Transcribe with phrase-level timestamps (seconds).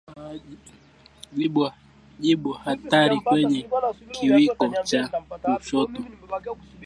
[2.21, 3.65] Jipu hatari kwenye
[4.13, 5.01] kiwiko cha
[5.55, 6.01] kushoto